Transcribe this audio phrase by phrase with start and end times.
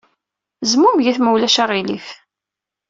[0.71, 2.07] Zmumgemt, ma ulac aɣilif.